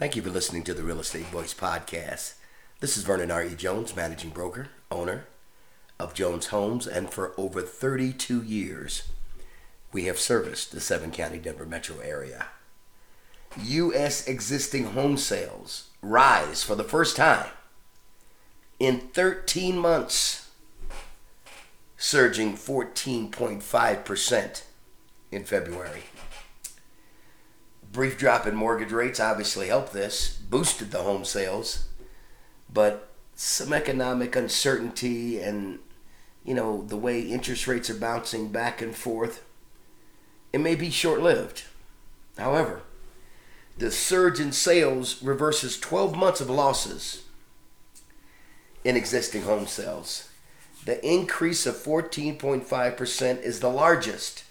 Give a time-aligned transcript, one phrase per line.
[0.00, 2.36] Thank you for listening to the Real Estate Voice podcast.
[2.80, 3.54] This is Vernon R.E.
[3.54, 5.26] Jones, managing broker, owner
[5.98, 9.02] of Jones Homes, and for over 32 years,
[9.92, 12.46] we have serviced the seven county Denver metro area.
[13.62, 14.26] U.S.
[14.26, 17.50] existing home sales rise for the first time
[18.78, 20.48] in 13 months,
[21.98, 24.62] surging 14.5%
[25.30, 26.04] in February
[27.92, 31.88] brief drop in mortgage rates obviously helped this, boosted the home sales,
[32.72, 35.78] but some economic uncertainty and
[36.44, 39.44] you know the way interest rates are bouncing back and forth,
[40.52, 41.64] it may be short-lived.
[42.38, 42.82] However,
[43.76, 47.22] the surge in sales reverses 12 months of losses
[48.84, 50.28] in existing home sales.
[50.84, 54.44] The increase of 14.5% is the largest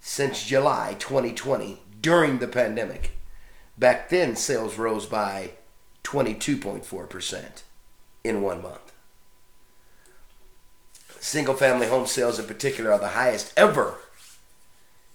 [0.00, 3.12] since July 2020 during the pandemic.
[3.78, 5.52] Back then, sales rose by
[6.04, 7.62] 22.4%
[8.24, 8.92] in one month.
[11.20, 13.98] Single family home sales, in particular, are the highest ever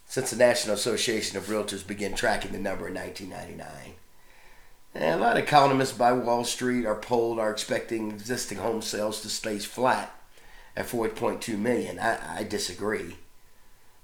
[0.06, 3.96] since the National Association of Realtors began tracking the number in 1999.
[4.96, 9.22] And a lot of economists by Wall Street are polled are expecting existing home sales
[9.22, 10.16] to stay flat
[10.76, 12.00] at 4.2 million.
[12.00, 13.18] I, I disagree.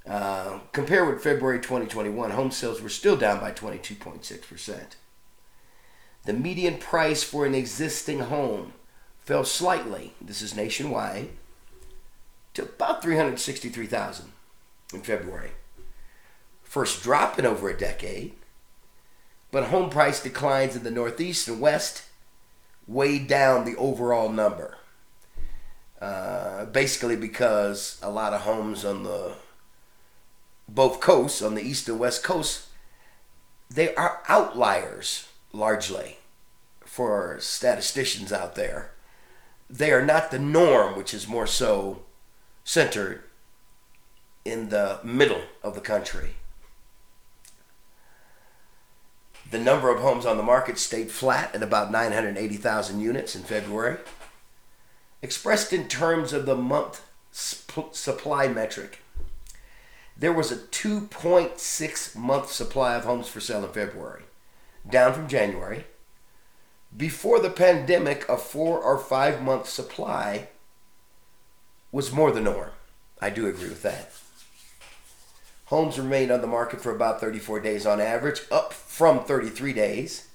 [0.07, 4.81] Uh, compared with February 2021, home sales were still down by 22.6%.
[6.25, 8.73] The median price for an existing home
[9.21, 11.29] fell slightly, this is nationwide,
[12.53, 14.31] to about 363,000
[14.93, 15.51] in February.
[16.61, 18.33] First drop in over a decade,
[19.51, 22.03] but home price declines in the Northeast and West
[22.87, 24.77] weighed down the overall number.
[26.01, 29.35] Uh, basically, because a lot of homes on the
[30.67, 32.67] both coasts, on the east and west coast,
[33.69, 36.17] they are outliers largely
[36.85, 38.91] for statisticians out there.
[39.69, 42.03] They are not the norm, which is more so
[42.63, 43.23] centered
[44.45, 46.31] in the middle of the country.
[49.49, 53.97] The number of homes on the market stayed flat at about 980,000 units in February.
[55.21, 57.01] Expressed in terms of the month
[57.31, 59.02] supply metric,
[60.15, 64.23] there was a 2.6 month supply of homes for sale in February,
[64.89, 65.85] down from January.
[66.95, 70.49] Before the pandemic, a four or five month supply
[71.91, 72.69] was more the norm.
[73.19, 74.11] I do agree with that.
[75.65, 80.27] Homes remained on the market for about 34 days on average, up from 33 days.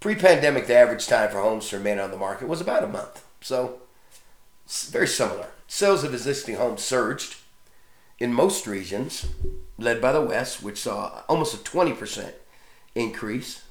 [0.00, 2.88] Pre pandemic, the average time for homes to remain on the market was about a
[2.88, 3.24] month.
[3.40, 3.80] So,
[4.66, 5.48] very similar.
[5.66, 7.36] Sales of existing homes surged
[8.18, 9.26] in most regions,
[9.78, 12.32] led by the West, which saw almost a 20%
[12.94, 13.62] increase.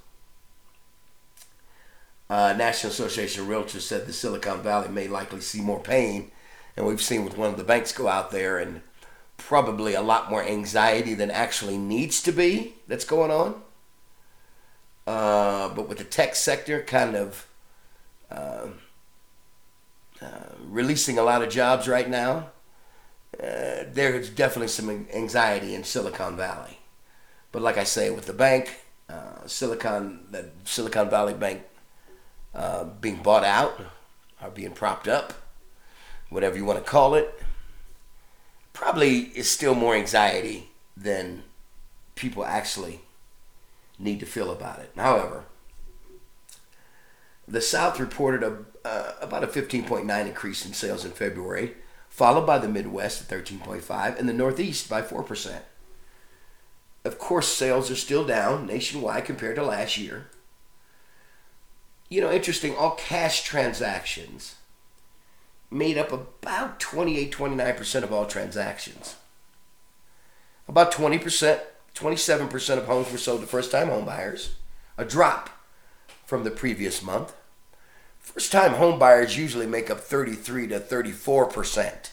[2.30, 6.32] Uh, National Association of Realtors said the Silicon Valley may likely see more pain,
[6.76, 8.82] and we've seen with one of the banks go out there and
[9.38, 13.62] probably a lot more anxiety than actually needs to be that's going on.
[15.06, 17.48] Uh, but with the tech sector kind of
[18.32, 18.68] uh,
[20.20, 20.26] uh
[20.64, 22.50] releasing a lot of jobs right now,
[23.46, 26.80] uh, there's definitely some anxiety in Silicon Valley.
[27.52, 31.62] But like I say, with the bank, uh, Silicon, the Silicon Valley Bank
[32.56, 33.80] uh, being bought out
[34.42, 35.34] or being propped up,
[36.30, 37.40] whatever you want to call it,
[38.74, 41.44] probably is still more anxiety than
[42.16, 43.02] people actually
[44.00, 44.92] need to feel about it.
[44.96, 45.44] However,
[47.48, 51.76] the South reported a, uh, about a 15.9 increase in sales in February
[52.16, 55.60] followed by the Midwest at 13.5 and the Northeast by 4%.
[57.04, 60.28] Of course, sales are still down nationwide compared to last year.
[62.08, 64.56] You know, interesting, all cash transactions
[65.70, 69.16] made up about 28 29% of all transactions.
[70.70, 71.60] About 20%,
[71.94, 74.52] 27% of homes were sold to first time homebuyers,
[74.98, 75.50] a drop
[76.26, 77.36] from the previous month.
[78.20, 82.10] First time homebuyers usually make up 33 to 34%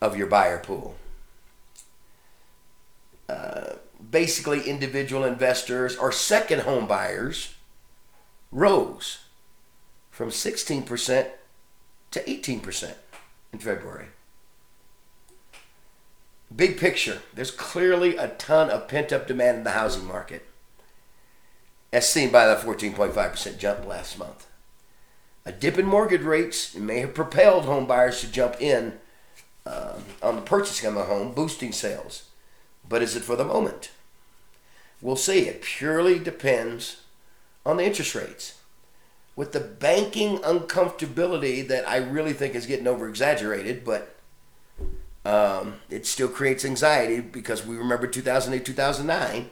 [0.00, 0.96] of your buyer pool.
[3.28, 3.74] Uh,
[4.10, 7.54] basically, individual investors or second home buyers
[8.52, 9.18] rose
[10.10, 11.28] from 16%
[12.10, 12.94] to 18%
[13.52, 14.06] in February.
[16.54, 20.46] Big picture, there's clearly a ton of pent up demand in the housing market,
[21.92, 24.46] as seen by the 14.5% jump last month.
[25.44, 28.98] A dip in mortgage rates may have propelled home buyers to jump in
[30.22, 32.24] on the purchasing of a home, boosting sales.
[32.88, 33.90] But is it for the moment?
[35.00, 35.48] We'll see.
[35.48, 37.02] It purely depends
[37.64, 38.60] on the interest rates.
[39.34, 44.16] With the banking uncomfortability that I really think is getting over exaggerated, but
[45.24, 49.50] um, it still creates anxiety because we remember 2008, 2009.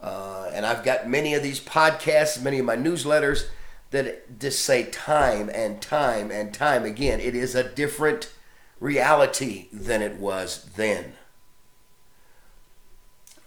[0.00, 3.46] Uh, and I've got many of these podcasts, many of my newsletters
[3.90, 8.32] that just say time and time and time again it is a different
[8.80, 11.14] reality than it was then.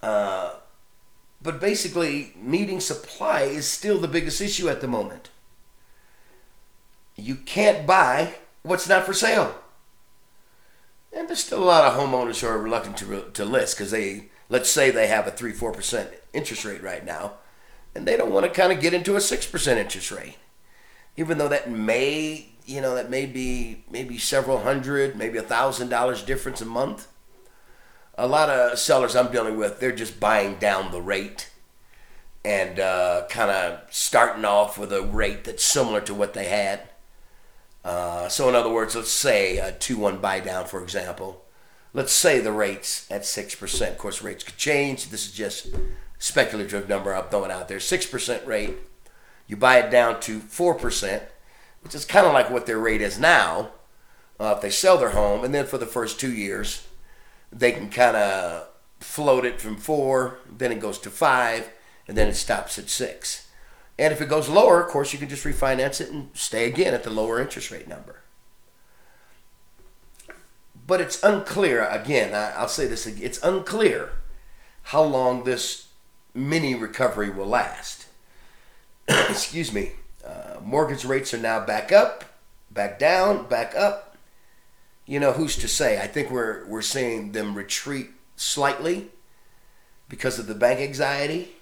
[0.02, 0.54] Uh,
[1.42, 5.30] but basically, meeting supply is still the biggest issue at the moment.
[7.16, 9.54] You can't buy what's not for sale.
[11.12, 14.26] And there's still a lot of homeowners who are reluctant to, to list because they,
[14.48, 17.34] let's say they have a 3 4% interest rate right now,
[17.94, 20.36] and they don't want to kind of get into a 6% interest rate.
[21.16, 25.88] Even though that may, you know, that may be maybe several hundred, maybe a thousand
[25.88, 27.08] dollars difference a month
[28.20, 31.50] a lot of sellers I'm dealing with, they're just buying down the rate
[32.44, 36.82] and uh, kind of starting off with a rate that's similar to what they had.
[37.82, 41.44] Uh, so, in other words, let's say a 2 1 buy down, for example.
[41.94, 43.90] Let's say the rate's at 6%.
[43.90, 45.08] Of course, rates could change.
[45.08, 45.74] This is just
[46.18, 47.78] speculative number I'm throwing out there.
[47.78, 48.76] 6% rate.
[49.46, 51.22] You buy it down to 4%,
[51.82, 53.70] which is kind of like what their rate is now
[54.38, 55.44] uh, if they sell their home.
[55.44, 56.86] And then for the first two years,
[57.52, 58.68] they can kind of
[59.00, 61.70] float it from four, then it goes to five,
[62.06, 63.48] and then it stops at six.
[63.98, 66.94] And if it goes lower, of course, you can just refinance it and stay again
[66.94, 68.20] at the lower interest rate number.
[70.86, 74.10] But it's unclear, again, I'll say this again, it's unclear
[74.84, 75.88] how long this
[76.34, 78.06] mini recovery will last.
[79.08, 79.92] Excuse me.
[80.64, 82.24] Mortgage rates are now back up,
[82.70, 84.10] back down, back up
[85.10, 86.00] you know, who's to say?
[86.00, 89.08] I think we're we're seeing them retreat slightly
[90.08, 91.56] because of the bank anxiety.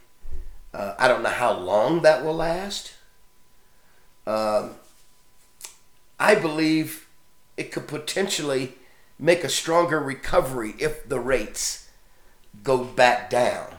[0.75, 2.93] Uh, I don't know how long that will last.
[4.27, 4.75] Um,
[6.21, 7.09] I believe
[7.57, 8.75] it could potentially
[9.19, 11.89] make a stronger recovery if the rates
[12.63, 13.77] go back down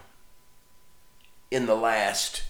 [1.52, 2.42] in the last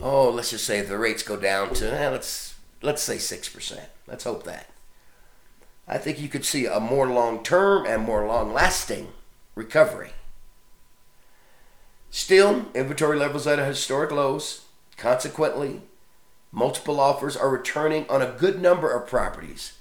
[0.00, 3.80] oh let's just say if the rates go down to eh, let's let's say 6%
[4.06, 4.70] let's hope that
[5.90, 9.08] I think you could see a more long term and more long lasting
[9.56, 10.12] recovery.
[12.10, 14.66] Still, inventory levels at historic lows.
[14.96, 15.82] Consequently,
[16.52, 19.78] multiple offers are returning on a good number of properties.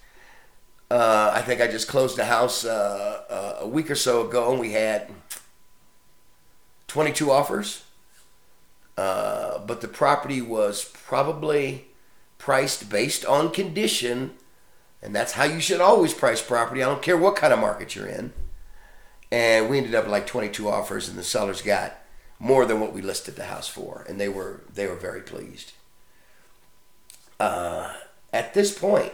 [0.89, 4.51] Uh, I think I just closed a house uh, uh, a week or so ago,
[4.51, 5.11] and we had
[6.87, 7.83] 22 offers.
[8.99, 11.87] Uh, but the property was probably
[12.37, 14.31] priced based on condition
[15.01, 16.83] and that's how you should always price property.
[16.83, 18.33] I don't care what kind of market you're in.
[19.31, 21.97] And we ended up like 22 offers, and the sellers got
[22.39, 25.73] more than what we listed the house for, and they were they were very pleased.
[27.39, 27.93] Uh,
[28.33, 29.13] at this point,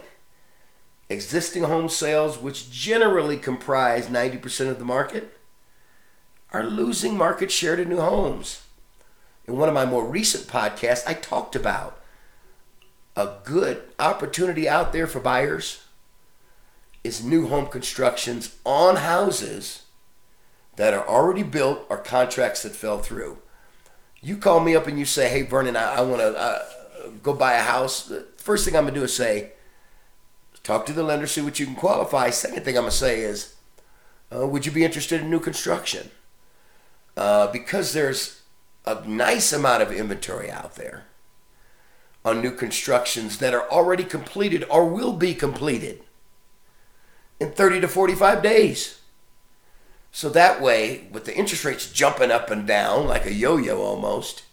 [1.10, 5.38] existing home sales, which generally comprise 90% of the market,
[6.52, 8.62] are losing market share to new homes.
[9.48, 12.00] In one of my more recent podcasts, I talked about
[13.16, 15.86] a good opportunity out there for buyers
[17.04, 19.84] is new home constructions on houses
[20.76, 23.38] that are already built or contracts that fell through.
[24.22, 26.64] You call me up and you say, "Hey, Vernon, I, I want to uh,
[27.22, 29.52] go buy a house." The first thing I'm gonna do is say,
[30.64, 33.54] "Talk to the lender, see what you can qualify." Second thing I'm gonna say is,
[34.36, 36.10] uh, "Would you be interested in new construction?"
[37.16, 38.42] Uh, because there's
[38.86, 41.06] a nice amount of inventory out there
[42.24, 46.02] on new constructions that are already completed or will be completed
[47.40, 49.00] in 30 to 45 days.
[50.12, 53.82] So that way, with the interest rates jumping up and down like a yo yo
[53.82, 54.44] almost,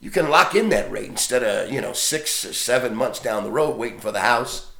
[0.00, 3.44] you can lock in that rate instead of, you know, six or seven months down
[3.44, 4.72] the road waiting for the house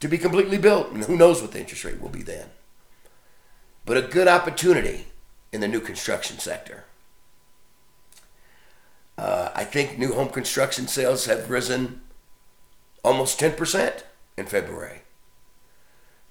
[0.00, 0.90] to be completely built.
[0.90, 2.48] And who knows what the interest rate will be then.
[3.86, 5.06] But a good opportunity
[5.52, 6.84] in the new construction sector.
[9.66, 12.00] I think new home construction sales have risen
[13.02, 14.04] almost 10%
[14.36, 15.00] in February.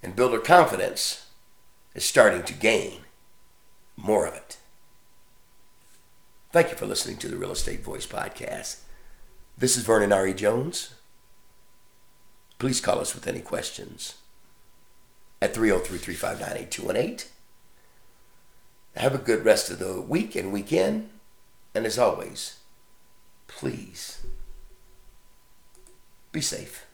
[0.02, 1.26] And builder confidence
[1.94, 3.00] is starting to gain
[3.94, 4.56] more of it.
[6.50, 8.78] Thank you for listening to the Real Estate Voice Podcast.
[9.58, 10.32] This is Vernon R.E.
[10.32, 10.94] Jones.
[12.58, 14.14] Please call us with any questions
[15.42, 17.30] at 303 359 8218.
[18.96, 21.10] Have a good rest of the week and weekend.
[21.74, 22.60] And as always,
[23.46, 24.22] please
[26.32, 26.85] be safe.